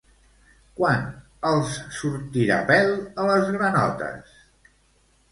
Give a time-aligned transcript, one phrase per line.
[0.77, 1.01] Quan
[1.49, 4.33] els sortirà pèl a les granotes?